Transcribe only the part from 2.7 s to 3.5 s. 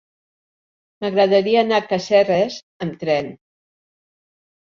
amb tren.